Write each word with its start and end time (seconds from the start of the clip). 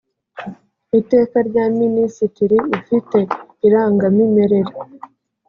iteka 0.99 1.37
rya 1.49 1.65
minisitiri 1.79 2.57
ufite 2.77 3.17
irangamimerere 3.67 4.59